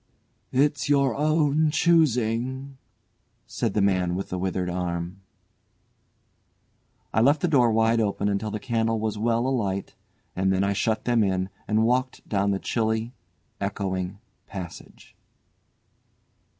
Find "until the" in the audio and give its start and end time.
8.27-8.59